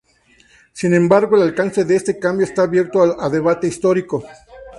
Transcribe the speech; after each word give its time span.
Sin 0.73 0.95
embargo, 0.95 1.35
el 1.37 1.43
alcance 1.43 1.85
de 1.85 1.95
este 1.95 2.17
cambio 2.17 2.43
está 2.47 2.63
abierto 2.63 3.21
a 3.21 3.29
debate 3.29 3.67
histórico. 3.67 4.23